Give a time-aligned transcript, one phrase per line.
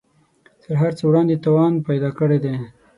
[0.61, 2.55] تر هر څه وړاندې توان پیدا کړی دی